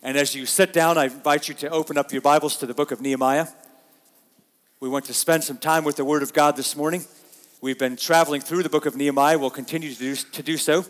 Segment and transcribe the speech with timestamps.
[0.00, 2.74] And as you sit down, I invite you to open up your Bibles to the
[2.74, 3.48] book of Nehemiah.
[4.78, 7.04] We want to spend some time with the Word of God this morning.
[7.60, 9.40] We've been traveling through the book of Nehemiah.
[9.40, 10.84] We'll continue to do, to do so.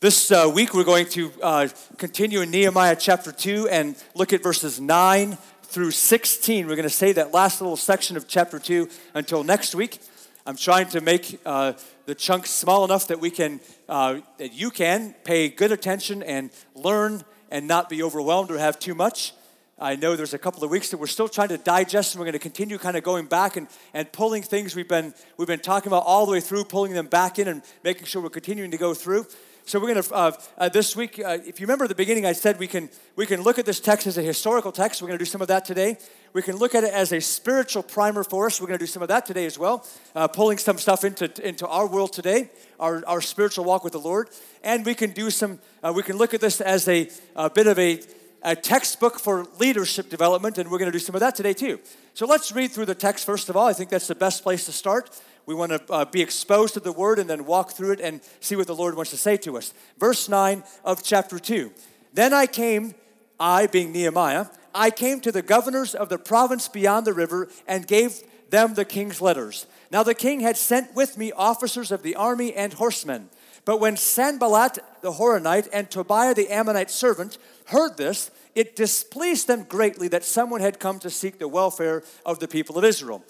[0.00, 4.42] This uh, week, we're going to uh, continue in Nehemiah chapter 2 and look at
[4.42, 6.66] verses 9 through 16.
[6.66, 10.00] We're going to say that last little section of chapter 2 until next week.
[10.46, 11.74] I'm trying to make uh,
[12.06, 16.50] the chunks small enough that we can, uh, that you can pay good attention and
[16.74, 19.32] learn and not be overwhelmed or have too much.
[19.78, 22.26] I know there's a couple of weeks that we're still trying to digest, and we're
[22.26, 25.58] going to continue kind of going back and, and pulling things we've been, we've been
[25.58, 28.70] talking about all the way through, pulling them back in and making sure we're continuing
[28.70, 29.26] to go through.
[29.66, 31.18] So we're going to uh, uh, this week.
[31.18, 33.64] Uh, if you remember at the beginning, I said we can we can look at
[33.64, 35.00] this text as a historical text.
[35.00, 35.96] We're going to do some of that today.
[36.34, 38.60] We can look at it as a spiritual primer for us.
[38.60, 41.30] We're going to do some of that today as well, uh, pulling some stuff into
[41.42, 44.28] into our world today, our our spiritual walk with the Lord,
[44.62, 45.58] and we can do some.
[45.82, 48.02] Uh, we can look at this as a, a bit of a
[48.42, 51.80] a textbook for leadership development, and we're going to do some of that today too.
[52.12, 53.66] So let's read through the text first of all.
[53.66, 55.08] I think that's the best place to start.
[55.46, 58.20] We want to uh, be exposed to the word and then walk through it and
[58.40, 59.74] see what the Lord wants to say to us.
[59.98, 61.70] Verse 9 of chapter 2.
[62.12, 62.94] Then I came,
[63.38, 67.86] I being Nehemiah, I came to the governors of the province beyond the river and
[67.86, 69.66] gave them the king's letters.
[69.90, 73.28] Now the king had sent with me officers of the army and horsemen.
[73.64, 79.64] But when Sanballat the Horonite and Tobiah the Ammonite servant heard this, it displeased them
[79.64, 83.24] greatly that someone had come to seek the welfare of the people of Israel.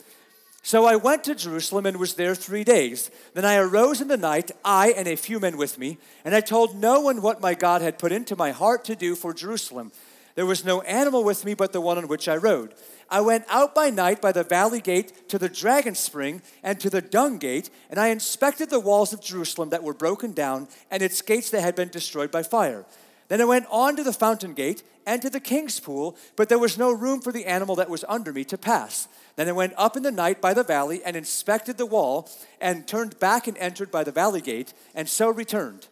[0.66, 3.10] So I went to Jerusalem and was there three days.
[3.34, 6.40] Then I arose in the night, I and a few men with me, and I
[6.40, 9.92] told no one what my God had put into my heart to do for Jerusalem.
[10.36, 12.72] There was no animal with me but the one on which I rode.
[13.10, 16.88] I went out by night by the valley gate to the dragon spring and to
[16.88, 21.02] the dung gate, and I inspected the walls of Jerusalem that were broken down and
[21.02, 22.86] its gates that had been destroyed by fire.
[23.28, 26.58] Then I went on to the fountain gate and to the king's pool, but there
[26.58, 29.08] was no room for the animal that was under me to pass.
[29.36, 32.28] Then I went up in the night by the valley and inspected the wall,
[32.60, 35.88] and turned back and entered by the valley gate, and so returned.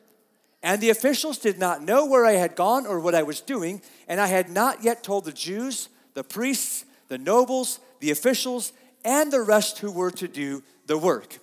[0.62, 3.82] And the officials did not know where I had gone or what I was doing,
[4.06, 8.72] and I had not yet told the Jews, the priests, the nobles, the officials,
[9.04, 11.38] and the rest who were to do the work.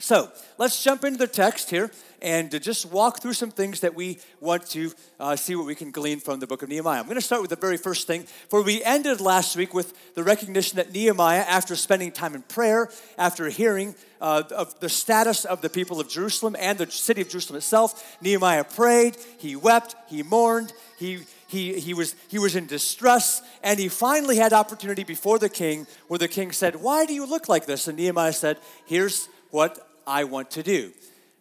[0.00, 1.92] So let's jump into the text here
[2.24, 4.90] and to just walk through some things that we want to
[5.20, 6.98] uh, see what we can glean from the book of Nehemiah.
[6.98, 10.14] I'm going to start with the very first thing, for we ended last week with
[10.14, 15.44] the recognition that Nehemiah, after spending time in prayer, after hearing uh, of the status
[15.44, 19.94] of the people of Jerusalem and the city of Jerusalem itself, Nehemiah prayed, he wept,
[20.08, 25.04] he mourned, he he, he, was, he was in distress, and he finally had opportunity
[25.04, 27.86] before the king where the king said, Why do you look like this?
[27.86, 30.92] And Nehemiah said, Here's what I want to do.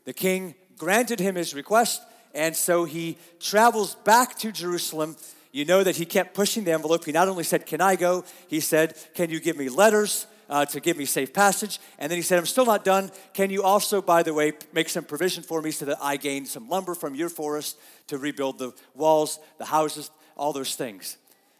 [0.06, 5.16] The king granted him his request, and so he travels back to Jerusalem.
[5.54, 7.06] You know that he kept pushing the envelope.
[7.06, 8.26] He not only said, Can I go?
[8.50, 10.28] He said, Can you give me letters?
[10.50, 11.80] Uh, to give me safe passage.
[11.98, 13.12] And then he said, I'm still not done.
[13.34, 16.46] Can you also, by the way, make some provision for me so that I gain
[16.46, 17.78] some lumber from your forest
[18.08, 21.18] to rebuild the walls, the houses, all those things?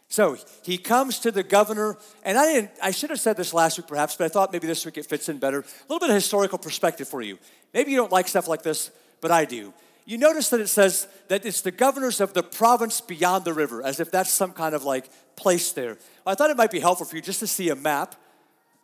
[0.08, 3.78] So he comes to the governor, and I didn't, I should have said this last
[3.78, 5.60] week perhaps, but I thought maybe this week it fits in better.
[5.60, 7.38] A little bit of historical perspective for you.
[7.72, 8.92] Maybe you don't like stuff like this,
[9.24, 9.72] but I do.
[10.04, 13.82] You notice that it says that it's the governors of the province beyond the river,
[13.82, 15.96] as if that's some kind of like place there.
[16.26, 18.16] I thought it might be helpful for you just to see a map.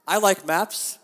[0.08, 0.98] I like maps.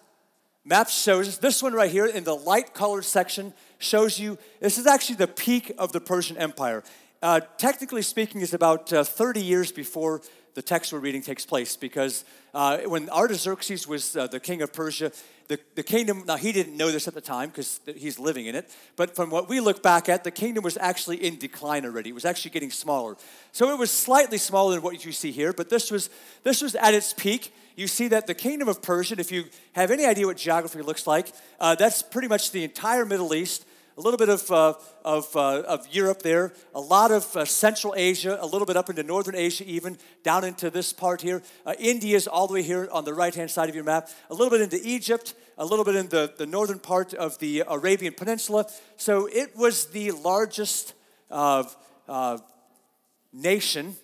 [0.64, 4.86] Maps shows this one right here in the light colored section shows you this is
[4.86, 6.82] actually the peak of the Persian Empire.
[7.22, 10.22] Uh, technically speaking, is about uh, 30 years before
[10.54, 14.72] the text we're reading takes place because uh, when Artaxerxes was uh, the king of
[14.72, 15.12] Persia,
[15.48, 18.54] the, the kingdom, now he didn't know this at the time because he's living in
[18.54, 22.10] it, but from what we look back at, the kingdom was actually in decline already.
[22.10, 23.16] It was actually getting smaller.
[23.52, 26.10] So it was slightly smaller than what you see here, but this was,
[26.42, 27.54] this was at its peak.
[27.76, 31.06] You see that the kingdom of Persia, if you have any idea what geography looks
[31.06, 34.74] like, uh, that's pretty much the entire Middle East a little bit of, uh,
[35.04, 38.90] of, uh, of Europe there, a lot of uh, Central Asia, a little bit up
[38.90, 41.42] into Northern Asia, even down into this part here.
[41.64, 44.34] Uh, India's all the way here on the right hand side of your map, a
[44.34, 48.12] little bit into Egypt, a little bit in the, the northern part of the Arabian
[48.12, 48.66] Peninsula.
[48.98, 50.92] So it was the largest
[53.32, 53.96] nation.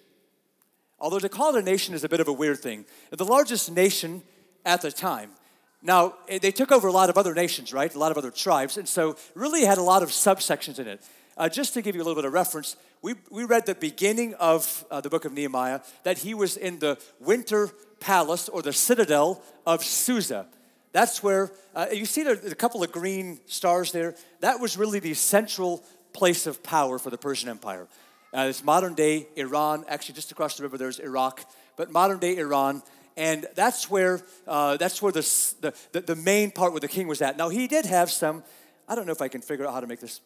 [0.98, 2.86] Although to call it a nation is a bit of a weird thing.
[3.10, 4.22] The largest nation
[4.64, 5.32] at the time.
[5.82, 7.92] Now, eh, they took over a lot of other nations, right?
[7.94, 11.02] A lot of other tribes, and so really had a lot of subsections in it.
[11.36, 14.34] Uh, just to give you a little bit of reference, we, we read the beginning
[14.34, 17.70] of uh, the book of Nehemiah that he was in the winter
[18.00, 20.46] palace or the citadel of Susa.
[20.92, 24.14] That's where, uh, you see there, a couple of green stars there?
[24.40, 25.82] That was really the central
[26.12, 27.88] place of power for the Persian Empire.
[28.34, 29.84] Uh, it's modern day Iran.
[29.88, 31.44] Actually, just across the river there's Iraq,
[31.76, 32.82] but modern day Iran.
[33.16, 37.20] And that's where, uh, that's where the, the, the main part where the king was
[37.20, 37.36] at.
[37.36, 38.42] Now, he did have some,
[38.88, 40.20] I don't know if I can figure out how to make this.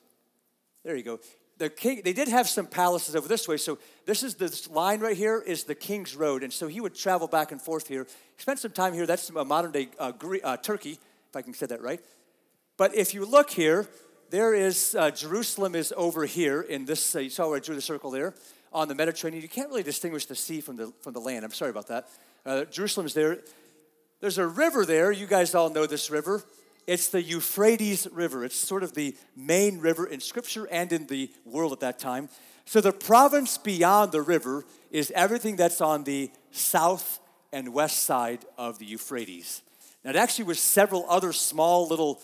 [0.84, 1.18] There you go.
[1.58, 3.56] The king, they did have some palaces over this way.
[3.56, 6.42] So this is this line right here is the king's road.
[6.42, 8.04] And so he would travel back and forth here.
[8.04, 9.06] He spent some time here.
[9.06, 10.12] That's modern day uh,
[10.44, 12.00] uh, Turkey, if I can say that right.
[12.76, 13.88] But if you look here,
[14.30, 17.16] there is uh, Jerusalem is over here in this.
[17.16, 18.34] Uh, you saw where I drew the circle there
[18.72, 19.42] on the Mediterranean.
[19.42, 21.44] You can't really distinguish the sea from the from the land.
[21.44, 22.08] I'm sorry about that.
[22.46, 23.40] Uh, Jerusalem is there.
[24.20, 25.10] There's a river there.
[25.10, 26.44] You guys all know this river.
[26.86, 28.44] It's the Euphrates River.
[28.44, 32.28] It's sort of the main river in Scripture and in the world at that time.
[32.64, 37.18] So the province beyond the river is everything that's on the south
[37.52, 39.62] and west side of the Euphrates.
[40.04, 42.22] Now, it actually was several other small little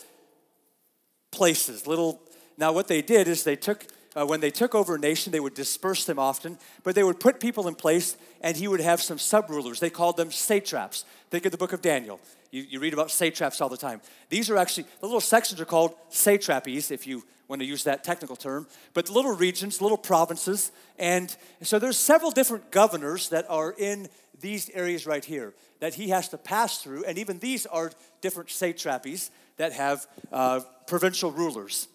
[1.32, 1.88] places.
[1.88, 2.20] Little.
[2.56, 5.40] Now, what they did is they took uh, when they took over a nation, they
[5.40, 9.00] would disperse them often, but they would put people in place, and he would have
[9.00, 9.80] some sub rulers.
[9.80, 11.04] They called them satraps.
[11.30, 12.20] Think of the book of Daniel.
[12.50, 14.00] You, you read about satraps all the time.
[14.28, 18.04] These are actually, the little sections are called satrapies, if you want to use that
[18.04, 20.72] technical term, but little regions, little provinces.
[20.98, 24.08] And so there's several different governors that are in
[24.40, 28.48] these areas right here that he has to pass through, and even these are different
[28.48, 31.88] satrapies that have uh, provincial rulers.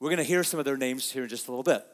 [0.00, 1.86] We're going to hear some of their names here in just a little bit.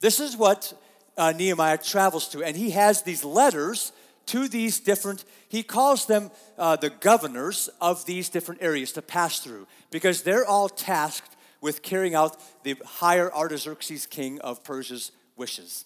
[0.00, 0.72] This is what
[1.16, 3.92] uh, Nehemiah travels to, and he has these letters
[4.26, 9.40] to these different, he calls them uh, the governors of these different areas to pass
[9.40, 15.84] through because they're all tasked with carrying out the higher Artaxerxes king of Persia's wishes.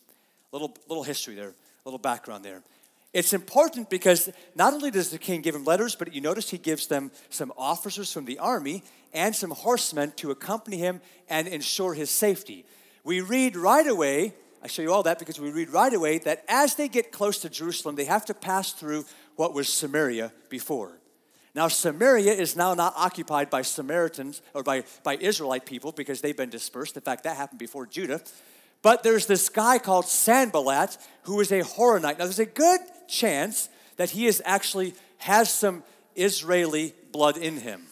[0.53, 2.63] Little, little history there, a little background there.
[3.13, 6.59] It's important because not only does the king give him letters, but you notice he
[6.59, 8.83] gives them some officers from the army
[9.15, 12.65] and some horsemen to accompany him and ensure his safety.
[13.05, 16.45] We read right away, I show you all that because we read right away that
[16.49, 19.05] as they get close to Jerusalem, they have to pass through
[19.37, 20.99] what was Samaria before.
[21.55, 26.37] Now, Samaria is now not occupied by Samaritans or by, by Israelite people because they've
[26.37, 26.97] been dispersed.
[26.97, 28.21] In fact, that happened before Judah.
[28.83, 32.19] But there's this guy called Sanballat who is a Horonite.
[32.19, 35.85] Now, there's a good chance that he is actually has some
[36.17, 37.87] Israeli blood in him.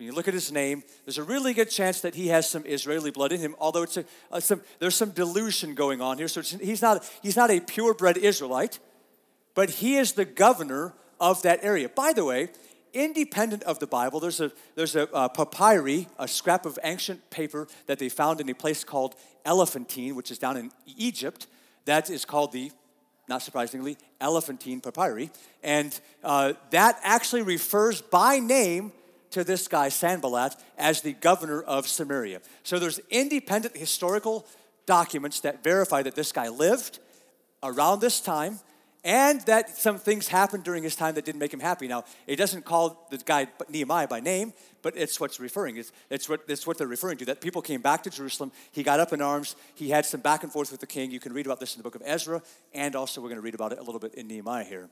[0.00, 2.64] When you look at his name, there's a really good chance that he has some
[2.64, 3.54] Israeli blood in him.
[3.58, 7.36] Although it's a, a some, there's some dilution going on here, so he's not he's
[7.36, 8.78] not a purebred Israelite,
[9.54, 11.90] but he is the governor of that area.
[11.90, 12.48] By the way,
[12.94, 17.68] independent of the Bible, there's a there's a, a papyri, a scrap of ancient paper
[17.84, 21.46] that they found in a place called Elephantine, which is down in Egypt.
[21.84, 22.72] That is called the
[23.28, 25.30] not surprisingly, Elephantine papyri.
[25.62, 28.92] And uh, that actually refers by name
[29.30, 32.40] to this guy, Sanballat, as the governor of Samaria.
[32.62, 34.46] So there's independent historical
[34.86, 36.98] documents that verify that this guy lived
[37.62, 38.58] around this time
[39.02, 41.88] and that some things happened during his time that didn't make him happy.
[41.88, 45.78] Now, it doesn't call the guy Nehemiah by name, but it's what's referring.
[45.78, 47.24] It's, it's, what, it's what they're referring to.
[47.24, 48.52] That people came back to Jerusalem.
[48.72, 49.56] He got up in arms.
[49.74, 51.10] He had some back and forth with the king.
[51.10, 52.42] You can read about this in the book of Ezra,
[52.74, 54.90] and also we're going to read about it a little bit in Nehemiah here.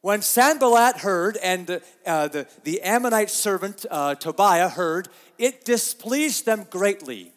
[0.00, 5.08] When Sanballat heard, and the, uh, the, the Ammonite servant uh, Tobiah heard,
[5.38, 7.32] it displeased them greatly.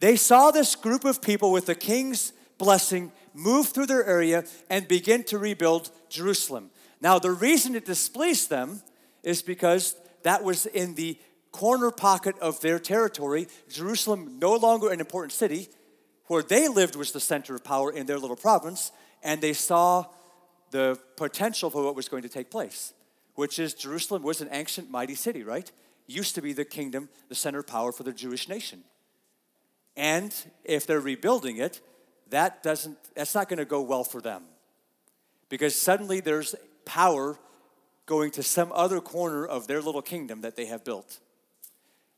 [0.00, 4.86] They saw this group of people with the king's blessing move through their area and
[4.86, 6.70] begin to rebuild Jerusalem.
[7.00, 8.82] Now, the reason it displeased them
[9.22, 11.18] is because that was in the
[11.50, 13.48] corner pocket of their territory.
[13.68, 15.68] Jerusalem, no longer an important city,
[16.26, 18.92] where they lived was the center of power in their little province,
[19.22, 20.06] and they saw
[20.72, 22.92] the potential for what was going to take place,
[23.36, 25.70] which is Jerusalem was an ancient, mighty city, right?
[26.08, 28.82] Used to be the kingdom, the center of power for the Jewish nation.
[29.96, 31.80] And if they're rebuilding it,
[32.30, 34.44] that doesn't, that's not going to go well for them.
[35.48, 36.54] Because suddenly there's
[36.86, 37.38] power
[38.06, 41.20] going to some other corner of their little kingdom that they have built.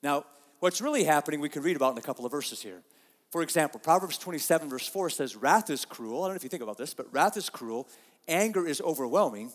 [0.02, 0.25] Now,
[0.61, 2.82] what's really happening, we can read about in a couple of verses here.
[3.30, 6.23] For example, Proverbs 27, verse 4 says, Wrath is cruel.
[6.23, 7.88] I don't know if you think about this, but wrath is cruel,
[8.28, 9.52] anger is overwhelming,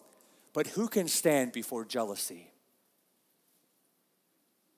[0.54, 2.52] but who can stand before jealousy?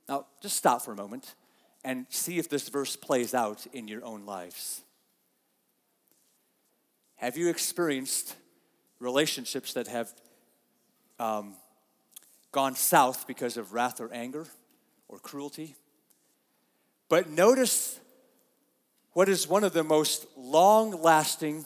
[0.08, 1.36] Now, just stop for a moment
[1.84, 4.82] and see if this verse plays out in your own lives.
[7.16, 8.36] Have you experienced
[9.00, 10.12] relationships that have
[11.20, 11.54] um,
[12.52, 14.48] gone south because of wrath or anger
[15.08, 15.76] or cruelty?
[17.10, 18.00] But notice
[19.14, 21.66] what is one of the most long lasting,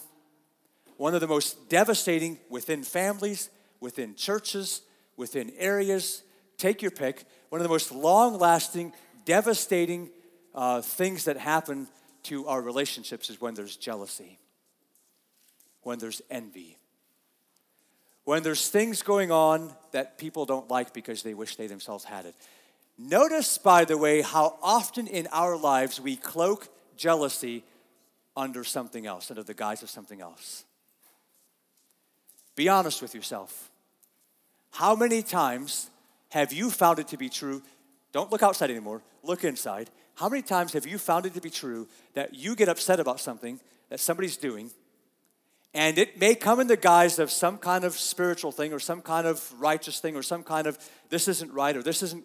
[0.96, 3.50] one of the most devastating within families,
[3.80, 4.82] within churches,
[5.16, 6.22] within areas.
[6.58, 7.24] Take your pick.
[7.50, 8.92] One of the most long lasting,
[9.24, 10.10] devastating
[10.54, 11.88] uh, things that happen
[12.24, 14.38] to our relationships is when there's jealousy,
[15.82, 16.78] when there's envy,
[18.24, 22.26] when there's things going on that people don't like because they wish they themselves had
[22.26, 22.34] it.
[22.98, 27.62] Notice, by the way, how often in our lives we cloak jealousy
[28.36, 30.64] under something else, under the guise of something else.
[32.56, 33.70] Be honest with yourself.
[34.72, 35.90] How many times
[36.30, 37.62] have you found it to be true?
[38.12, 39.90] Don't look outside anymore, look inside.
[40.16, 43.20] How many times have you found it to be true that you get upset about
[43.20, 43.60] something
[43.90, 44.70] that somebody's doing,
[45.74, 49.02] and it may come in the guise of some kind of spiritual thing or some
[49.02, 50.78] kind of righteous thing or some kind of
[51.10, 52.24] this isn't right or this isn't,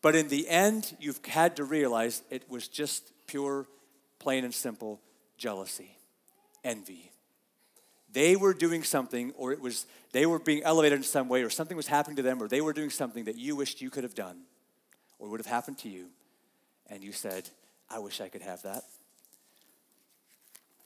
[0.00, 3.66] but in the end, you've had to realize it was just pure,
[4.18, 5.00] plain and simple
[5.36, 5.98] jealousy,
[6.64, 7.10] envy.
[8.12, 11.50] They were doing something, or it was they were being elevated in some way, or
[11.50, 14.04] something was happening to them, or they were doing something that you wished you could
[14.04, 14.42] have done,
[15.18, 16.06] or would have happened to you,
[16.88, 17.48] and you said,
[17.90, 18.84] I wish I could have that.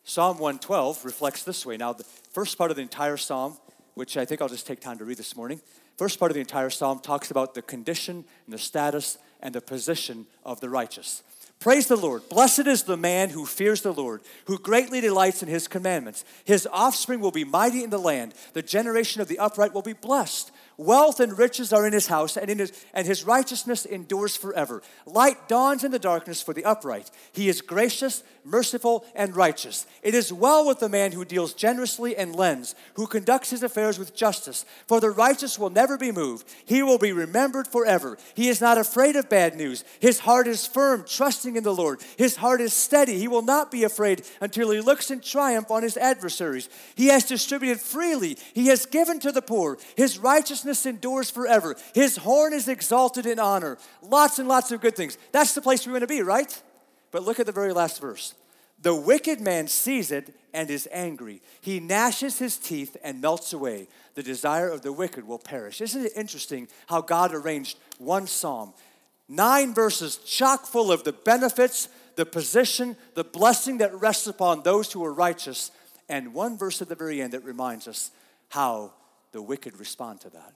[0.04, 1.76] Psalm 112 reflects this way.
[1.76, 3.58] Now, the first part of the entire psalm,
[3.94, 5.60] which I think I'll just take time to read this morning,
[5.96, 9.60] first part of the entire psalm talks about the condition and the status and the
[9.60, 11.22] position of the righteous.
[11.60, 12.26] Praise the Lord.
[12.30, 16.24] Blessed is the man who fears the Lord, who greatly delights in his commandments.
[16.46, 18.32] His offspring will be mighty in the land.
[18.54, 20.50] The generation of the upright will be blessed.
[20.80, 24.82] Wealth and riches are in his house, and, in his, and his righteousness endures forever.
[25.04, 27.10] Light dawns in the darkness for the upright.
[27.32, 29.84] He is gracious, merciful, and righteous.
[30.02, 33.98] It is well with the man who deals generously and lends, who conducts his affairs
[33.98, 34.64] with justice.
[34.86, 36.48] For the righteous will never be moved.
[36.64, 38.16] He will be remembered forever.
[38.32, 39.84] He is not afraid of bad news.
[40.00, 42.00] His heart is firm, trusting in the Lord.
[42.16, 43.18] His heart is steady.
[43.18, 46.70] He will not be afraid until he looks in triumph on his adversaries.
[46.94, 48.38] He has distributed freely.
[48.54, 49.76] He has given to the poor.
[49.94, 51.76] His righteousness righteousness endures forever.
[51.94, 53.78] His horn is exalted in honor.
[54.02, 55.18] Lots and lots of good things.
[55.32, 56.62] That's the place we want to be, right?
[57.10, 58.34] But look at the very last verse.
[58.82, 61.42] The wicked man sees it and is angry.
[61.60, 63.88] He gnashes his teeth and melts away.
[64.14, 65.80] The desire of the wicked will perish.
[65.80, 68.72] Isn't it interesting how God arranged one psalm?
[69.28, 74.92] Nine verses chock full of the benefits, the position, the blessing that rests upon those
[74.92, 75.70] who are righteous,
[76.08, 78.10] and one verse at the very end that reminds us
[78.48, 78.92] how
[79.32, 80.52] the wicked respond to that.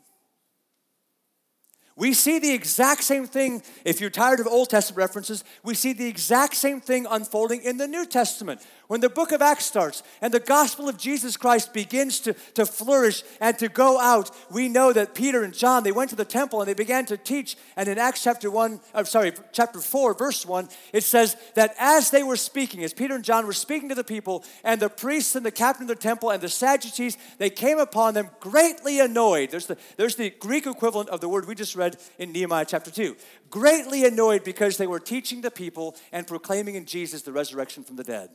[1.97, 5.93] We see the exact same thing, if you're tired of Old Testament references, we see
[5.93, 8.61] the exact same thing unfolding in the New Testament.
[8.89, 12.67] When the book of Acts starts and the gospel of Jesus Christ begins to, to
[12.67, 16.25] flourish and to go out, we know that Peter and John, they went to the
[16.25, 17.57] temple and they began to teach.
[17.77, 22.11] And in Acts chapter 1, I'm sorry, chapter 4, verse 1, it says that as
[22.11, 25.37] they were speaking, as Peter and John were speaking to the people, and the priests
[25.37, 29.51] and the captain of the temple and the Sadducees, they came upon them greatly annoyed.
[29.51, 31.84] There's the, there's the Greek equivalent of the word we just read
[32.19, 33.17] in Nehemiah chapter 2.
[33.51, 37.97] Greatly annoyed because they were teaching the people and proclaiming in Jesus the resurrection from
[37.97, 38.31] the dead.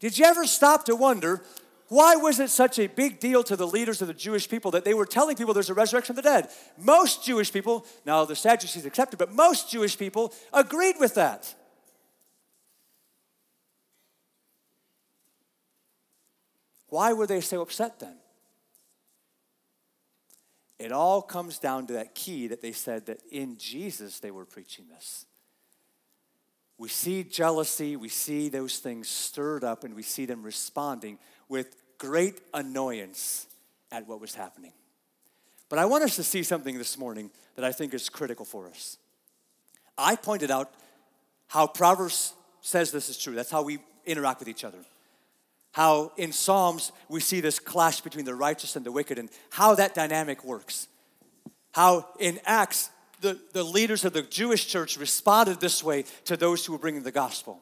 [0.00, 1.42] Did you ever stop to wonder
[1.88, 4.82] why was it such a big deal to the leaders of the Jewish people that
[4.82, 6.48] they were telling people there's a resurrection of the dead?
[6.78, 11.54] Most Jewish people, now the Sadducees accepted, but most Jewish people agreed with that.
[16.88, 18.16] Why were they so upset then?
[20.82, 24.44] It all comes down to that key that they said that in Jesus they were
[24.44, 25.26] preaching this.
[26.76, 31.76] We see jealousy, we see those things stirred up, and we see them responding with
[31.98, 33.46] great annoyance
[33.92, 34.72] at what was happening.
[35.68, 38.66] But I want us to see something this morning that I think is critical for
[38.66, 38.96] us.
[39.96, 40.74] I pointed out
[41.46, 43.36] how Proverbs says this is true.
[43.36, 44.78] That's how we interact with each other.
[45.72, 49.74] How in Psalms we see this clash between the righteous and the wicked and how
[49.74, 50.86] that dynamic works.
[51.72, 52.90] How in Acts
[53.22, 57.04] the, the leaders of the Jewish church responded this way to those who were bringing
[57.04, 57.60] the gospel.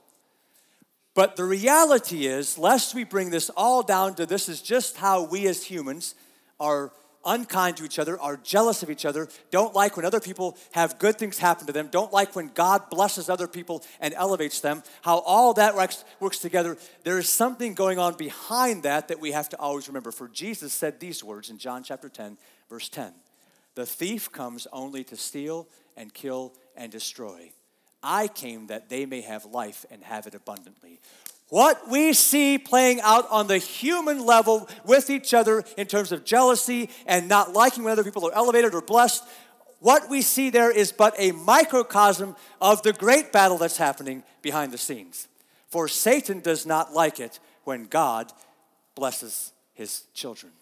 [1.14, 5.24] But the reality is, lest we bring this all down to this is just how
[5.24, 6.14] we as humans
[6.58, 6.92] are
[7.24, 10.98] unkind to each other, are jealous of each other, don't like when other people have
[10.98, 14.82] good things happen to them, don't like when God blesses other people and elevates them,
[15.02, 16.76] how all that works, works together.
[17.04, 20.12] There is something going on behind that that we have to always remember.
[20.12, 22.36] For Jesus said these words in John chapter 10,
[22.68, 23.12] verse 10
[23.74, 27.52] the thief comes only to steal and kill and destroy.
[28.02, 31.00] I came that they may have life and have it abundantly.
[31.50, 36.24] What we see playing out on the human level with each other in terms of
[36.24, 39.24] jealousy and not liking when other people are elevated or blessed,
[39.80, 44.72] what we see there is but a microcosm of the great battle that's happening behind
[44.72, 45.26] the scenes.
[45.68, 48.32] For Satan does not like it when God
[48.94, 50.52] blesses his children.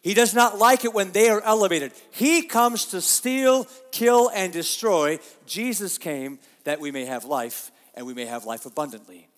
[0.00, 1.92] He does not like it when they are elevated.
[2.10, 5.20] He comes to steal, kill, and destroy.
[5.46, 9.29] Jesus came that we may have life and we may have life abundantly.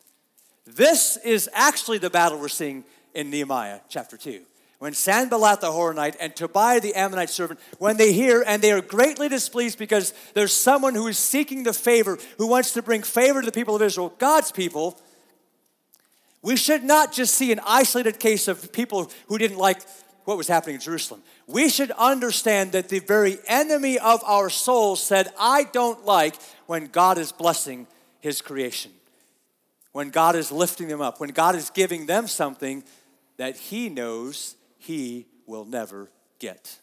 [0.64, 4.42] This is actually the battle we're seeing in Nehemiah chapter 2.
[4.78, 8.80] When Sanballat the Horonite and Tobiah the Ammonite servant, when they hear and they are
[8.80, 13.40] greatly displeased because there's someone who is seeking the favor, who wants to bring favor
[13.40, 15.00] to the people of Israel, God's people,
[16.42, 19.80] we should not just see an isolated case of people who didn't like
[20.24, 21.22] what was happening in Jerusalem.
[21.46, 26.34] We should understand that the very enemy of our souls said, I don't like
[26.66, 27.86] when God is blessing
[28.20, 28.92] his creation,
[29.92, 32.82] when God is lifting them up, when God is giving them something
[33.36, 36.78] that he knows he will never get.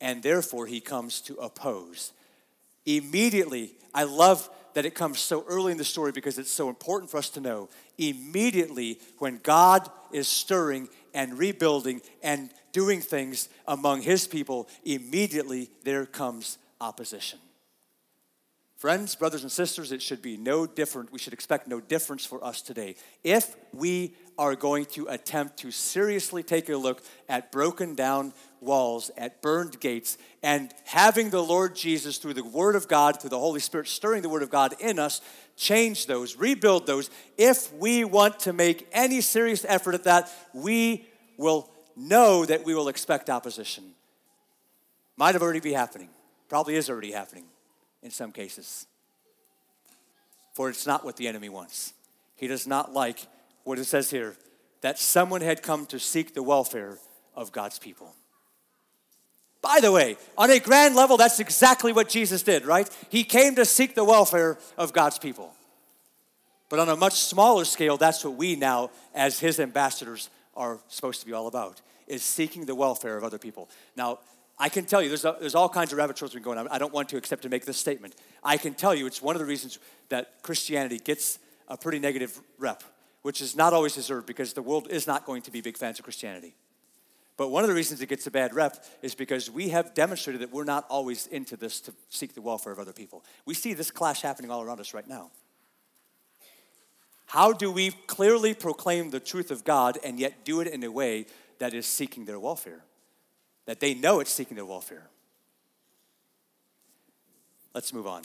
[0.00, 2.12] And therefore, he comes to oppose.
[2.84, 7.10] Immediately, I love that it comes so early in the story because it's so important
[7.10, 7.70] for us to know.
[7.96, 16.04] Immediately, when God is stirring and rebuilding and doing things among his people, immediately there
[16.04, 17.38] comes opposition.
[18.76, 21.10] Friends, brothers, and sisters, it should be no different.
[21.10, 22.96] We should expect no difference for us today.
[23.24, 29.10] If we are going to attempt to seriously take a look at broken down walls,
[29.16, 33.38] at burned gates, and having the Lord Jesus, through the Word of God, through the
[33.38, 35.22] Holy Spirit, stirring the Word of God in us,
[35.56, 37.08] change those, rebuild those.
[37.38, 41.06] If we want to make any serious effort at that, we
[41.38, 43.94] will know that we will expect opposition.
[45.16, 46.10] Might have already be happening,
[46.50, 47.46] probably is already happening
[48.06, 48.86] in some cases.
[50.54, 51.92] For it's not what the enemy wants.
[52.36, 53.26] He does not like
[53.64, 54.36] what it says here
[54.80, 56.98] that someone had come to seek the welfare
[57.34, 58.14] of God's people.
[59.60, 62.88] By the way, on a grand level, that's exactly what Jesus did, right?
[63.10, 65.52] He came to seek the welfare of God's people.
[66.68, 71.20] But on a much smaller scale, that's what we now, as his ambassadors, are supposed
[71.20, 73.68] to be all about, is seeking the welfare of other people.
[73.96, 74.20] Now,
[74.58, 76.66] I can tell you, there's, a, there's all kinds of rabbit trails we going on.
[76.68, 78.14] I don't want to except to make this statement.
[78.42, 82.40] I can tell you it's one of the reasons that Christianity gets a pretty negative
[82.58, 82.82] rep,
[83.22, 85.98] which is not always deserved because the world is not going to be big fans
[85.98, 86.54] of Christianity.
[87.36, 90.40] But one of the reasons it gets a bad rep is because we have demonstrated
[90.40, 93.24] that we're not always into this to seek the welfare of other people.
[93.44, 95.30] We see this clash happening all around us right now.
[97.26, 100.90] How do we clearly proclaim the truth of God and yet do it in a
[100.90, 101.26] way
[101.58, 102.85] that is seeking their welfare?
[103.66, 105.06] That they know it's seeking their welfare.
[107.74, 108.22] Let's move on.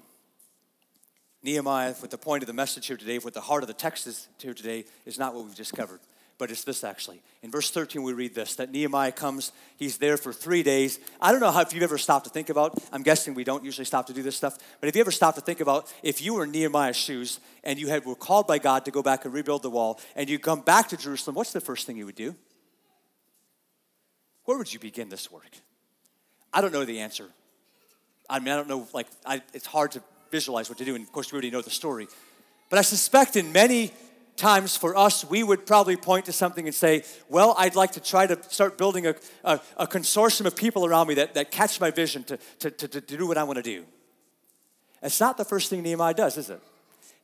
[1.43, 4.07] Nehemiah, with the point of the message here today, with the heart of the text
[4.07, 5.99] is here today, is not what we've just covered,
[6.37, 7.19] but it's this actually.
[7.41, 10.99] In verse 13, we read this that Nehemiah comes, he's there for three days.
[11.19, 13.65] I don't know how, if you've ever stopped to think about, I'm guessing we don't
[13.65, 16.21] usually stop to do this stuff, but if you ever stopped to think about if
[16.21, 19.25] you were in Nehemiah's shoes and you had, were called by God to go back
[19.25, 22.05] and rebuild the wall, and you come back to Jerusalem, what's the first thing you
[22.05, 22.35] would do?
[24.45, 25.51] Where would you begin this work?
[26.53, 27.27] I don't know the answer.
[28.29, 31.03] I mean, I don't know, like, I, it's hard to visualize what to do, and
[31.03, 32.07] of course, we already know the story.
[32.69, 33.91] But I suspect in many
[34.37, 37.99] times for us, we would probably point to something and say, Well, I'd like to
[37.99, 41.79] try to start building a, a, a consortium of people around me that, that catch
[41.79, 43.85] my vision to, to, to, to do what I want to do.
[45.03, 46.61] It's not the first thing Nehemiah does, is it?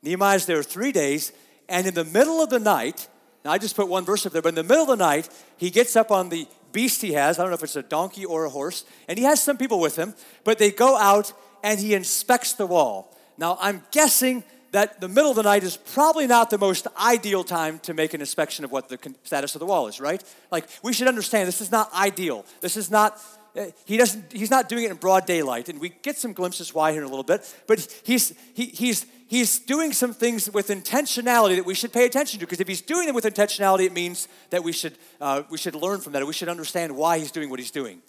[0.02, 1.32] Nehemiah's there three days,
[1.68, 3.08] and in the middle of the night,
[3.48, 5.30] now I just put one verse up there, but in the middle of the night,
[5.56, 7.38] he gets up on the beast he has.
[7.38, 8.84] I don't know if it's a donkey or a horse.
[9.08, 11.32] And he has some people with him, but they go out
[11.64, 13.16] and he inspects the wall.
[13.38, 17.42] Now, I'm guessing that the middle of the night is probably not the most ideal
[17.42, 20.22] time to make an inspection of what the status of the wall is, right?
[20.50, 22.44] Like, we should understand this is not ideal.
[22.60, 23.18] This is not
[23.56, 26.74] uh, he doesn't he's not doing it in broad daylight and we get some glimpses
[26.74, 30.68] why here in a little bit but he's he, he's he's doing some things with
[30.68, 33.92] intentionality that we should pay attention to because if he's doing them with intentionality, it
[33.92, 36.26] means that we should, uh, we should learn from that.
[36.26, 38.02] We should understand why he's doing what he's doing.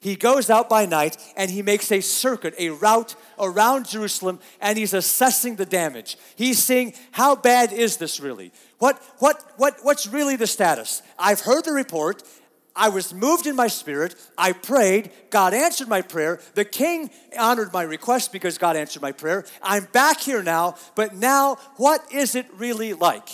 [0.00, 4.78] He goes out by night and he makes a circuit, a route around Jerusalem, and
[4.78, 6.16] he's assessing the damage.
[6.36, 8.52] He's seeing how bad is this really?
[8.78, 11.02] What, what, what, what's really the status?
[11.18, 12.22] I've heard the report.
[12.78, 14.14] I was moved in my spirit.
[14.38, 15.10] I prayed.
[15.30, 16.40] God answered my prayer.
[16.54, 19.44] The king honored my request because God answered my prayer.
[19.60, 23.28] I'm back here now, but now what is it really like?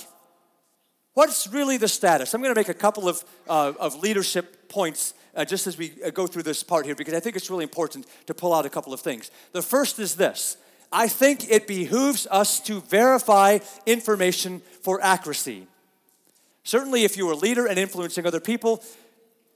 [1.12, 2.35] What's really the status?
[2.35, 5.92] I'm going to make a couple of, uh, of leadership points uh, just as we
[6.04, 8.66] uh, go through this part here because I think it's really important to pull out
[8.66, 9.30] a couple of things.
[9.52, 10.57] The first is this
[10.90, 15.66] I think it behooves us to verify information for accuracy.
[16.62, 18.83] Certainly, if you're a leader and influencing other people,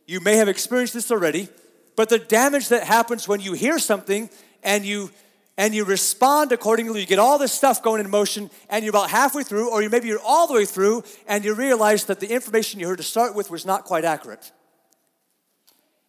[0.08, 1.48] you may have experienced this already,
[1.94, 4.30] but the damage that happens when you hear something
[4.64, 5.10] and you
[5.58, 7.00] and you respond accordingly.
[7.00, 10.06] You get all this stuff going in motion, and you're about halfway through, or maybe
[10.06, 13.34] you're all the way through, and you realize that the information you heard to start
[13.34, 14.52] with was not quite accurate.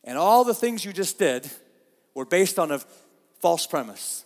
[0.04, 1.50] And all the things you just did
[2.14, 2.80] were based on a
[3.42, 4.24] false premise.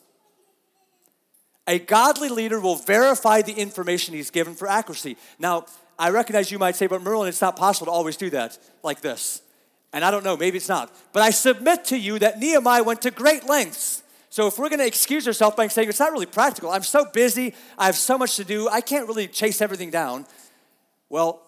[1.67, 5.15] A godly leader will verify the information he's given for accuracy.
[5.39, 8.57] Now, I recognize you might say, but Merlin, it's not possible to always do that
[8.83, 9.41] like this.
[9.93, 10.91] And I don't know, maybe it's not.
[11.13, 14.01] But I submit to you that Nehemiah went to great lengths.
[14.29, 17.05] So if we're going to excuse ourselves by saying it's not really practical, I'm so
[17.05, 20.25] busy, I have so much to do, I can't really chase everything down.
[21.07, 21.43] Well,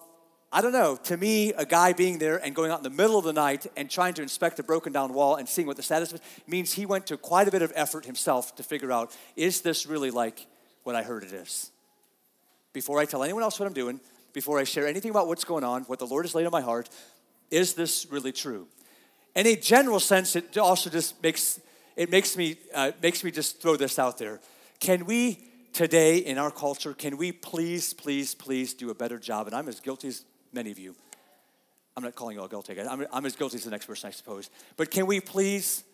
[0.52, 0.96] I don't know.
[1.04, 3.66] To me, a guy being there and going out in the middle of the night
[3.76, 6.72] and trying to inspect a broken down wall and seeing what the status was means
[6.72, 10.12] he went to quite a bit of effort himself to figure out is this really
[10.12, 10.46] like
[10.84, 11.72] what I heard it is?
[12.72, 14.00] Before I tell anyone else what I'm doing,
[14.32, 16.60] before I share anything about what's going on, what the Lord has laid on my
[16.60, 16.88] heart,
[17.50, 18.66] is this really true?
[19.34, 21.60] In a general sense, it also just makes
[21.96, 24.40] it makes me uh, makes me just throw this out there.
[24.80, 25.38] Can we
[25.76, 29.46] today in our culture, can we please, please, please do a better job?
[29.46, 30.94] And I'm as guilty as many of you.
[31.96, 32.80] I'm not calling you all guilty.
[32.80, 34.48] I'm, I'm as guilty as the next person, I suppose.
[34.76, 35.84] But can we please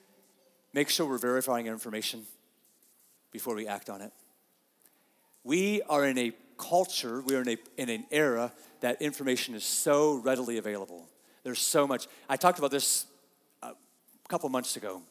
[0.72, 2.22] make sure we're verifying our information
[3.32, 4.12] before we act on it?
[5.44, 9.64] We are in a culture, we are in, a, in an era that information is
[9.64, 11.08] so readily available.
[11.42, 12.06] There's so much.
[12.28, 13.06] I talked about this
[13.62, 13.72] a
[14.28, 15.02] couple months ago.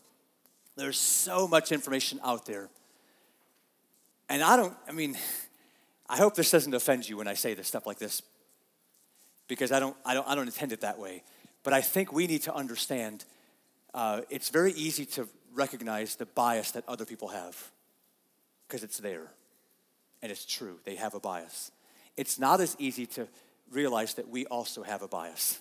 [0.76, 2.70] There's so much information out there.
[4.30, 5.18] And I don't, I mean,
[6.10, 8.22] I hope this doesn't offend you when I say this stuff like this,
[9.48, 11.24] because I don't, I don't, I don't intend it that way.
[11.64, 13.26] But I think we need to understand
[13.94, 17.72] uh, it's very easy to recognize the bias that other people have,
[18.68, 19.32] because it's there.
[20.22, 21.72] And it's true, they have a bias.
[22.16, 23.28] It's not as easy to
[23.72, 25.60] realize that we also have a bias.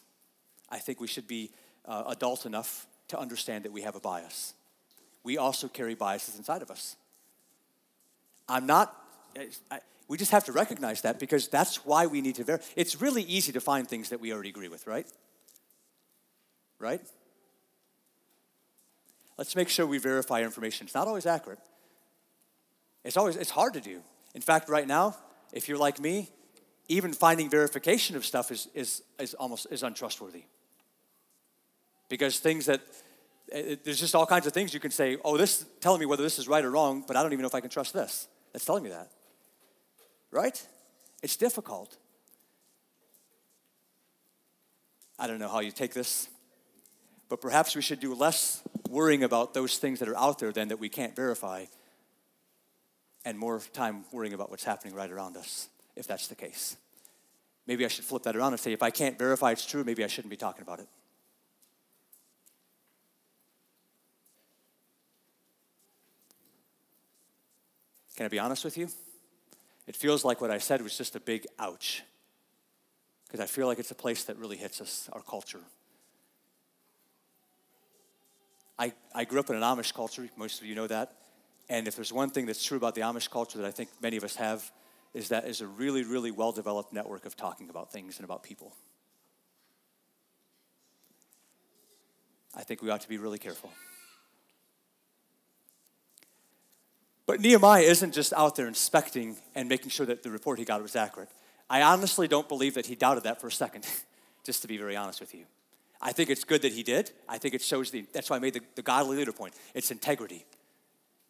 [0.71, 1.51] I think we should be
[1.85, 4.55] uh, adult enough to understand that we have a bias.
[5.25, 6.97] We also carry biases inside of us.
[8.49, 8.95] I'm not,
[9.71, 12.67] I, we just have to recognize that because that's why we need to verify.
[12.77, 15.07] It's really easy to find things that we already agree with, right?
[16.79, 17.01] Right?
[19.37, 20.87] Let's make sure we verify information.
[20.87, 21.61] It's not always accurate.
[23.05, 24.01] It's always it's hard to do.
[24.35, 25.17] In fact, right now,
[25.53, 26.31] if you're like me,
[26.89, 30.45] even finding verification of stuff is, is, is almost is untrustworthy
[32.11, 32.83] because things that
[33.49, 36.23] it, there's just all kinds of things you can say oh this telling me whether
[36.23, 38.29] this is right or wrong but i don't even know if i can trust this.
[38.53, 39.11] That's telling me that.
[40.33, 40.67] Right?
[41.23, 41.97] It's difficult.
[45.19, 46.29] I don't know how you take this
[47.31, 50.69] but perhaps we should do less worrying about those things that are out there than
[50.69, 51.65] that we can't verify
[53.25, 56.77] and more time worrying about what's happening right around us if that's the case.
[57.67, 60.03] Maybe i should flip that around and say if i can't verify it's true maybe
[60.03, 60.89] i shouldn't be talking about it
[68.21, 68.87] Can I be honest with you?
[69.87, 72.03] It feels like what I said was just a big ouch.
[73.27, 75.63] Because I feel like it's a place that really hits us, our culture.
[78.79, 81.15] I, I grew up in an Amish culture, most of you know that.
[81.71, 84.19] And if there's one thing that's true about the Amish culture that I think many
[84.19, 84.71] of us have,
[85.15, 88.43] is that is a really, really well developed network of talking about things and about
[88.43, 88.77] people.
[92.55, 93.71] I think we ought to be really careful.
[97.31, 100.83] But Nehemiah isn't just out there inspecting and making sure that the report he got
[100.83, 101.29] was accurate.
[101.71, 103.87] I honestly don't believe that he doubted that for a second,
[104.45, 105.45] just to be very honest with you.
[106.03, 107.13] I think it's good that he did.
[107.29, 109.55] I think it shows the, that's why I made the, the godly leader point.
[109.75, 110.45] It's integrity.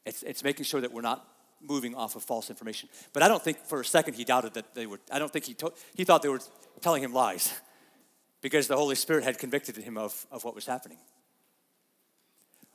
[0.07, 1.23] It's, it's making sure that we're not
[1.61, 2.89] moving off of false information.
[3.13, 5.45] But I don't think for a second he doubted that they were, I don't think
[5.45, 6.41] he, to, he thought they were
[6.81, 7.53] telling him lies
[8.41, 10.97] because the Holy Spirit had convicted him of, of what was happening.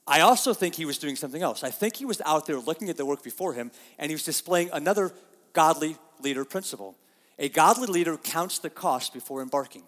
[0.08, 1.64] I also think he was doing something else.
[1.64, 4.24] I think he was out there looking at the work before him and he was
[4.24, 5.12] displaying another
[5.54, 6.96] godly leader principle.
[7.40, 9.84] A godly leader counts the cost before embarking.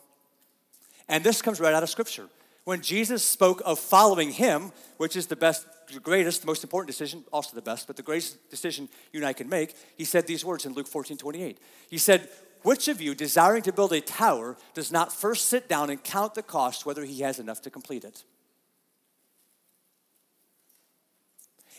[1.08, 2.28] And this comes right out of Scripture.
[2.66, 6.88] When Jesus spoke of following him, which is the best, the greatest, the most important
[6.88, 10.28] decision, also the best, but the greatest decision you and I can make, he said
[10.28, 11.60] these words in Luke 14 28.
[11.90, 12.28] He said,
[12.64, 16.36] Which of you, desiring to build a tower, does not first sit down and count
[16.36, 18.26] the cost whether he has enough to complete it?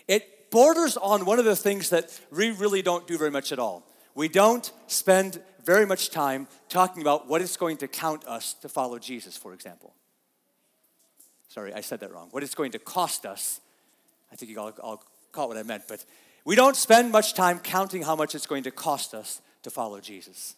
[0.09, 3.59] It borders on one of the things that we really don't do very much at
[3.59, 3.87] all.
[4.15, 8.69] We don't spend very much time talking about what it's going to count us to
[8.69, 9.95] follow Jesus, for example.
[11.49, 12.29] Sorry, I said that wrong.
[12.31, 13.61] What it's going to cost us.
[14.33, 16.05] I think you all, all caught what I meant, but
[16.45, 20.01] we don't spend much time counting how much it's going to cost us to follow
[20.01, 20.57] Jesus.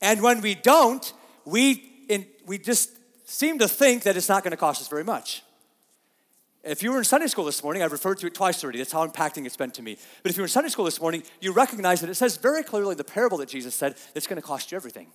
[0.00, 1.12] And when we don't,
[1.44, 2.90] we, in, we just
[3.24, 5.42] seem to think that it's not going to cost us very much.
[6.66, 8.78] If you were in Sunday school this morning, I've referred to it twice already.
[8.78, 9.96] That's how impacting it's been to me.
[10.24, 12.64] But if you were in Sunday school this morning, you recognize that it says very
[12.64, 15.06] clearly the parable that Jesus said, it's going to cost you everything.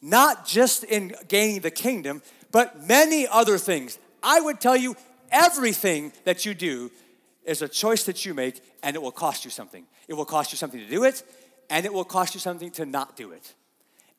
[0.00, 3.98] Not just in gaining the kingdom, but many other things.
[4.22, 4.94] I would tell you,
[5.32, 6.92] everything that you do
[7.44, 9.84] is a choice that you make, and it will cost you something.
[10.06, 11.24] It will cost you something to do it,
[11.68, 13.54] and it will cost you something to not do it.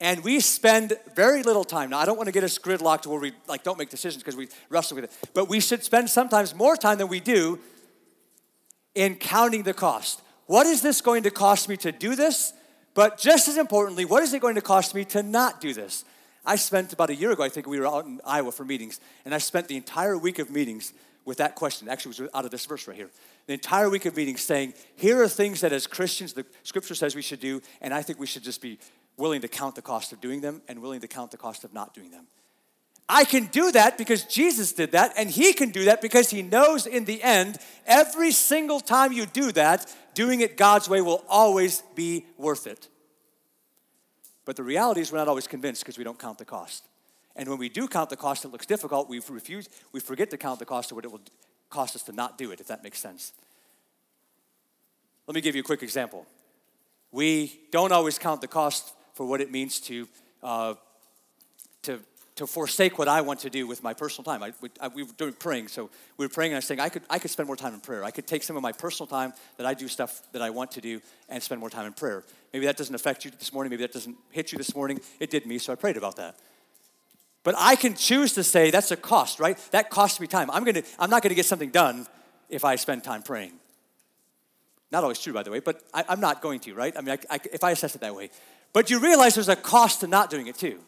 [0.01, 1.89] And we spend very little time.
[1.89, 4.35] Now, I don't want to get us gridlocked where we like don't make decisions because
[4.35, 5.29] we wrestle with it.
[5.33, 7.59] But we should spend sometimes more time than we do
[8.95, 10.21] in counting the cost.
[10.45, 12.53] What is this going to cost me to do this?
[12.93, 16.05] But just as importantly, what is it going to cost me to not do this?
[16.45, 18.99] I spent about a year ago, I think we were out in Iowa for meetings,
[19.25, 20.93] and I spent the entire week of meetings
[21.25, 21.87] with that question.
[21.89, 23.09] Actually, it was out of this verse right here.
[23.45, 27.15] The entire week of meetings saying, here are things that as Christians the scripture says
[27.15, 28.79] we should do, and I think we should just be
[29.19, 31.73] willing to count the cost of doing them and willing to count the cost of
[31.73, 32.25] not doing them.
[33.07, 36.41] I can do that because Jesus did that, and He can do that because He
[36.41, 41.23] knows in the end, every single time you do that, doing it God's way will
[41.27, 42.87] always be worth it.
[44.45, 46.85] But the reality is, we're not always convinced because we don't count the cost.
[47.35, 49.09] And when we do count the cost, it looks difficult.
[49.09, 51.21] We refuse, we forget to count the cost of what it will
[51.69, 53.33] cost us to not do it, if that makes sense.
[55.25, 56.25] Let me give you a quick example.
[57.11, 60.07] We don't always count the cost for what it means to,
[60.41, 60.73] uh,
[61.81, 61.99] to,
[62.37, 64.41] to forsake what I want to do with my personal time.
[64.41, 66.79] I, we, I, we were doing praying, so we were praying, and I was saying
[66.79, 68.05] I could, I could spend more time in prayer.
[68.05, 70.71] I could take some of my personal time that I do stuff that I want
[70.71, 72.23] to do and spend more time in prayer.
[72.53, 73.71] Maybe that doesn't affect you this morning.
[73.71, 75.01] Maybe that doesn't hit you this morning.
[75.19, 76.37] It did me, so I prayed about that.
[77.43, 79.57] But I can choose to say that's a cost, right?
[79.71, 80.49] That costs me time.
[80.49, 82.07] I'm, gonna, I'm not going to get something done
[82.47, 83.51] if I spend time praying.
[84.93, 86.95] Not always true, by the way, but I, am not going to, right?
[86.97, 88.29] I mean, I, I, if I assess it that way.
[88.73, 90.79] But you realize there's a cost to not doing it too.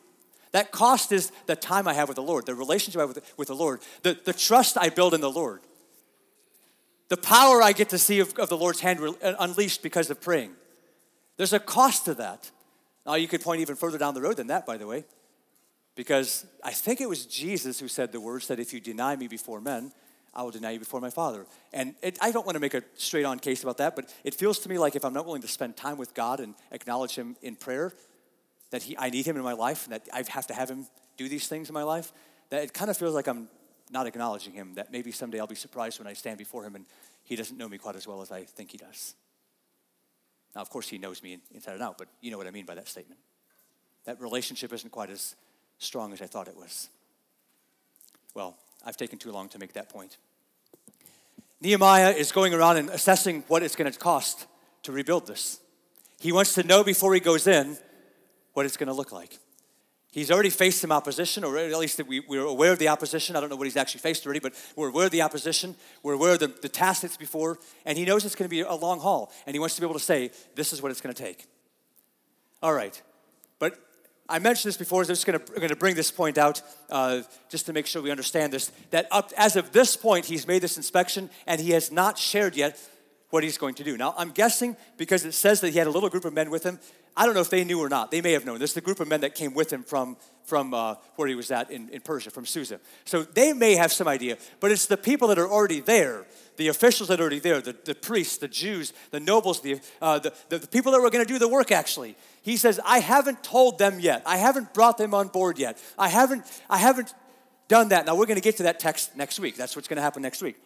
[0.52, 3.34] That cost is the time I have with the Lord, the relationship I have with,
[3.38, 5.62] with the Lord, the, the trust I build in the Lord,
[7.08, 10.10] the power I get to see of, of the Lord's hand re- uh, unleashed because
[10.10, 10.52] of praying.
[11.38, 12.52] There's a cost to that.
[13.06, 15.06] Now, you could point even further down the road than that, by the way,
[15.96, 19.28] because I think it was Jesus who said the words that if you deny me
[19.28, 19.92] before men,
[20.34, 21.46] I will deny you before my Father.
[21.74, 24.34] And it, I don't want to make a straight on case about that, but it
[24.34, 27.16] feels to me like if I'm not willing to spend time with God and acknowledge
[27.16, 27.94] Him in prayer,
[28.70, 30.88] that he, I need Him in my life, and that I have to have Him
[31.18, 32.14] do these things in my life,
[32.50, 33.50] that it kind of feels like I'm
[33.92, 36.86] not acknowledging Him, that maybe someday I'll be surprised when I stand before Him and
[37.26, 39.16] He doesn't know me quite as well as I think He does.
[40.56, 42.66] Now, of course, He knows me inside and out, but you know what I mean
[42.66, 43.20] by that statement.
[44.06, 45.36] That relationship isn't quite as
[45.78, 46.88] strong as I thought it was.
[48.34, 50.18] Well, I've taken too long to make that point.
[51.62, 54.48] Nehemiah is going around and assessing what it's going to cost
[54.84, 55.60] to rebuild this.
[56.20, 57.78] He wants to know before he goes in
[58.54, 59.38] what it's going to look like.
[60.12, 63.36] He's already faced some opposition, or at least we, we're aware of the opposition.
[63.36, 65.74] I don't know what he's actually faced already, but we're aware of the opposition.
[66.04, 68.60] We're aware of the, the task that's before, and he knows it's going to be
[68.60, 71.00] a long haul, and he wants to be able to say, This is what it's
[71.00, 71.46] going to take.
[72.62, 73.02] All right.
[73.58, 73.80] But
[74.32, 77.24] I mentioned this before, I'm just going to, going to bring this point out uh,
[77.50, 78.72] just to make sure we understand this.
[78.92, 82.56] That up, as of this point, he's made this inspection and he has not shared
[82.56, 82.80] yet
[83.32, 83.98] what he's going to do.
[83.98, 86.64] Now, I'm guessing because it says that he had a little group of men with
[86.64, 86.80] him.
[87.18, 88.12] I don't know if they knew or not.
[88.12, 88.60] They may have known.
[88.60, 91.36] This is the group of men that came with him from, from uh, where he
[91.36, 92.80] was at in, in Persia, from Susa.
[93.06, 96.26] So they may have some idea, but it's the people that are already there,
[96.58, 100.20] the officials that are already there, the, the priests, the Jews, the nobles, the, uh,
[100.20, 102.16] the, the, the people that were going to do the work actually.
[102.42, 104.24] He says, I haven't told them yet.
[104.26, 105.82] I haven't brought them on board yet.
[105.98, 107.14] I haven't, I haven't
[107.68, 108.06] done that.
[108.06, 109.56] Now we're going to get to that text next week.
[109.56, 110.58] That's what's going to happen next week.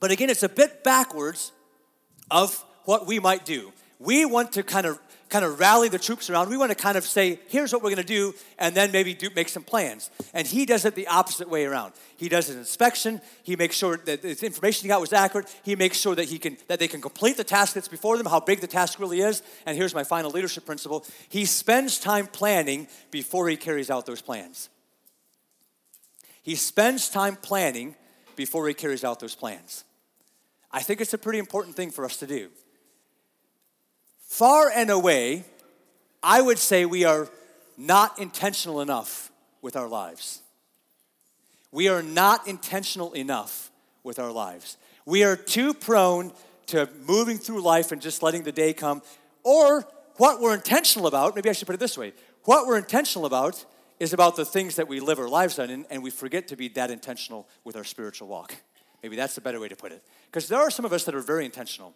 [0.00, 1.52] But again, it's a bit backwards
[2.30, 3.72] of what we might do.
[3.98, 6.48] We want to kind of kind of rally the troops around.
[6.48, 9.12] We want to kind of say, here's what we're going to do, and then maybe
[9.12, 10.08] do, make some plans.
[10.32, 11.94] And he does it the opposite way around.
[12.16, 13.20] He does an inspection.
[13.42, 15.52] He makes sure that the information he got was accurate.
[15.64, 18.26] He makes sure that he can that they can complete the task that's before them,
[18.26, 19.42] how big the task really is.
[19.64, 24.22] And here's my final leadership principle: he spends time planning before he carries out those
[24.22, 24.68] plans.
[26.42, 27.96] He spends time planning
[28.36, 29.84] before he carries out those plans.
[30.70, 32.50] I think it's a pretty important thing for us to do.
[34.20, 35.44] Far and away,
[36.22, 37.28] I would say we are
[37.78, 39.30] not intentional enough
[39.62, 40.42] with our lives.
[41.72, 43.70] We are not intentional enough
[44.02, 44.76] with our lives.
[45.04, 46.32] We are too prone
[46.66, 49.02] to moving through life and just letting the day come.
[49.44, 52.12] Or what we're intentional about, maybe I should put it this way
[52.44, 53.64] what we're intentional about
[53.98, 56.68] is about the things that we live our lives on, and we forget to be
[56.68, 58.54] that intentional with our spiritual walk.
[59.02, 60.02] Maybe that's a better way to put it.
[60.26, 61.94] Because there are some of us that are very intentional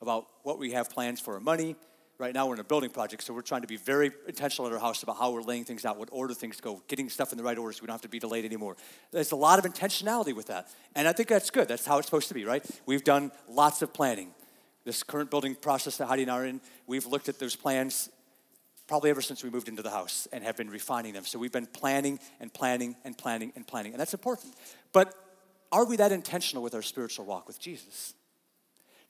[0.00, 1.76] about what we have plans for our money,
[2.18, 4.72] right now we're in a building project, so we're trying to be very intentional at
[4.72, 7.38] our house about how we're laying things out, what order things go, getting stuff in
[7.38, 8.76] the right order so we don't have to be delayed anymore.
[9.12, 10.68] There's a lot of intentionality with that.
[10.94, 11.68] And I think that's good.
[11.68, 12.64] That's how it's supposed to be, right?
[12.86, 14.30] We've done lots of planning.
[14.84, 18.08] This current building process that Heidi and I are in, we've looked at those plans
[18.88, 21.24] probably ever since we moved into the house and have been refining them.
[21.24, 24.54] So we've been planning and planning and planning and planning, and that's important.
[24.92, 25.14] But
[25.70, 28.14] are we that intentional with our spiritual walk with Jesus?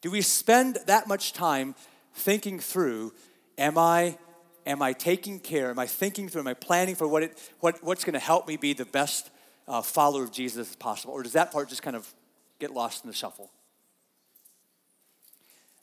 [0.01, 1.77] Do we spend that much time
[2.13, 3.15] thinking through
[3.57, 4.19] am I
[4.67, 5.71] am I taking care?
[5.71, 6.43] Am I thinking through?
[6.43, 9.31] Am I planning for what it what, what's going to help me be the best
[9.69, 11.15] uh, follower of Jesus as possible?
[11.15, 12.13] Or does that part just kind of
[12.59, 13.51] get lost in the shuffle?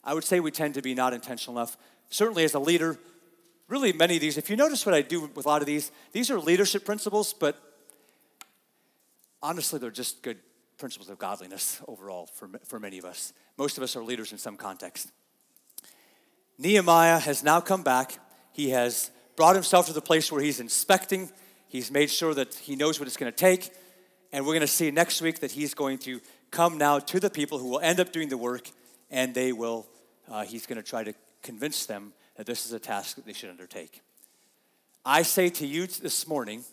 [0.04, 1.76] I would say we tend to be not intentional enough.
[2.10, 2.98] Certainly, as a leader,
[3.68, 5.90] really many of these, if you notice what I do with a lot of these,
[6.12, 7.60] these are leadership principles, but
[9.42, 10.38] honestly, they're just good
[10.78, 13.32] principles of godliness overall for, for many of us.
[13.56, 15.10] Most of us are leaders in some context.
[16.58, 18.18] Nehemiah has now come back.
[18.52, 21.30] He has brought himself to the place where he's inspecting.
[21.68, 23.70] He's made sure that he knows what it's going to take.
[24.32, 27.30] And we're going to see next week that he's going to come now to the
[27.30, 28.70] people who will end up doing the work,
[29.10, 29.86] and they will,
[30.30, 33.32] uh, he's going to try to convince them that this is a task that they
[33.32, 34.02] should undertake.
[35.04, 36.64] I say to you this morning,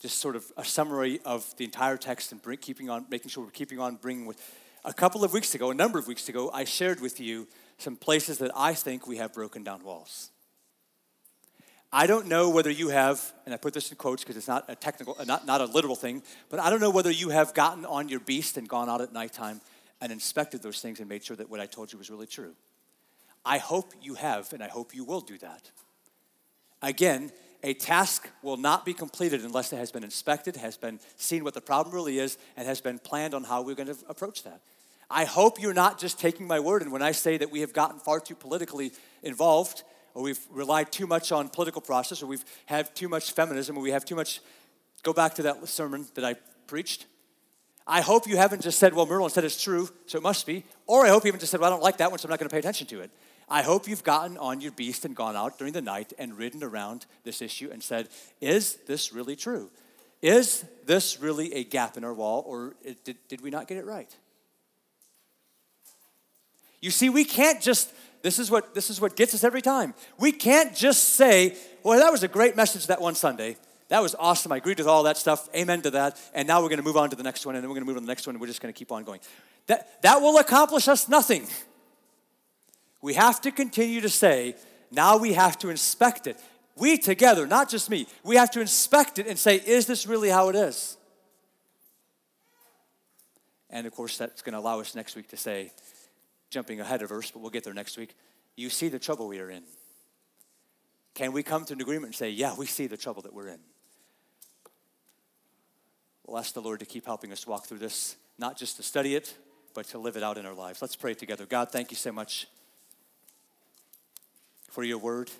[0.00, 3.44] just sort of a summary of the entire text and bring, keeping on, making sure
[3.44, 4.40] we're keeping on bringing with.
[4.84, 7.48] A couple of weeks ago, a number of weeks ago, I shared with you
[7.78, 10.30] some places that I think we have broken down walls.
[11.92, 14.64] I don't know whether you have, and I put this in quotes because it's not
[14.68, 17.84] a technical, not, not a literal thing, but I don't know whether you have gotten
[17.86, 19.60] on your beast and gone out at nighttime
[20.00, 22.54] and inspected those things and made sure that what I told you was really true.
[23.46, 25.70] I hope you have, and I hope you will do that.
[26.82, 27.30] Again,
[27.62, 31.54] a task will not be completed unless it has been inspected, has been seen what
[31.54, 34.60] the problem really is, and has been planned on how we're going to approach that.
[35.08, 37.72] I hope you're not just taking my word, and when I say that we have
[37.72, 42.44] gotten far too politically involved, or we've relied too much on political process, or we've
[42.66, 44.40] had too much feminism, or we have too much,
[45.04, 46.34] go back to that sermon that I
[46.66, 47.06] preached.
[47.86, 50.64] I hope you haven't just said, well, Merlin said it's true, so it must be.
[50.88, 52.30] Or I hope you haven't just said, well, I don't like that one, so I'm
[52.30, 53.10] not going to pay attention to it.
[53.48, 56.64] I hope you've gotten on your beast and gone out during the night and ridden
[56.64, 58.08] around this issue and said,
[58.40, 59.70] Is this really true?
[60.20, 63.84] Is this really a gap in our wall, or did, did we not get it
[63.84, 64.14] right?
[66.80, 69.94] You see, we can't just, this is, what, this is what gets us every time.
[70.18, 73.56] We can't just say, Well, that was a great message that one Sunday.
[73.88, 74.50] That was awesome.
[74.50, 75.48] I agreed with all that stuff.
[75.54, 76.18] Amen to that.
[76.34, 77.84] And now we're going to move on to the next one, and then we're going
[77.84, 79.20] to move on to the next one, and we're just going to keep on going.
[79.68, 81.46] That, that will accomplish us nothing.
[83.06, 84.56] We have to continue to say,
[84.90, 86.36] now we have to inspect it.
[86.74, 90.28] We together, not just me, we have to inspect it and say, is this really
[90.28, 90.96] how it is?
[93.70, 95.70] And of course, that's going to allow us next week to say,
[96.50, 98.16] jumping ahead of verse, but we'll get there next week.
[98.56, 99.62] You see the trouble we are in.
[101.14, 103.50] Can we come to an agreement and say, yeah, we see the trouble that we're
[103.50, 103.60] in?
[106.26, 109.14] We'll ask the Lord to keep helping us walk through this, not just to study
[109.14, 109.32] it,
[109.74, 110.82] but to live it out in our lives.
[110.82, 111.46] Let's pray together.
[111.46, 112.48] God, thank you so much
[114.76, 115.30] for your word.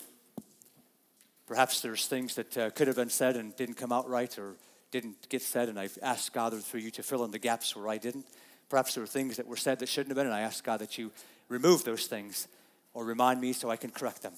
[1.46, 4.54] Perhaps there's things that uh, could have been said and didn't come out right or
[4.90, 7.86] didn't get said, and I've asked God through you to fill in the gaps where
[7.86, 8.24] I didn't.
[8.70, 10.78] Perhaps there were things that were said that shouldn't have been, and I ask God
[10.78, 11.12] that you
[11.50, 12.48] remove those things
[12.94, 14.32] or remind me so I can correct them.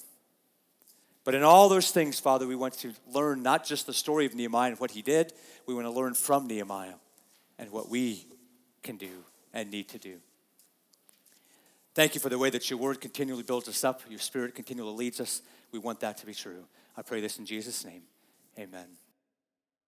[1.22, 4.34] But in all those things, Father, we want to learn not just the story of
[4.34, 5.32] Nehemiah and what he did,
[5.64, 6.94] we want to learn from Nehemiah
[7.56, 8.26] and what we
[8.82, 9.22] can do
[9.54, 10.16] and need to do.
[11.98, 14.94] Thank you for the way that your word continually builds us up, your spirit continually
[14.94, 15.42] leads us.
[15.72, 16.62] We want that to be true.
[16.96, 18.02] I pray this in Jesus' name.
[18.56, 18.86] Amen.